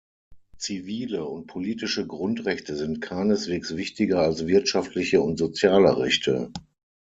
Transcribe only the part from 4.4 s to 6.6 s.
wirtschaftliche und soziale Rechte.